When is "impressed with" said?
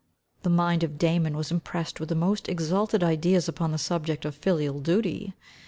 1.51-2.09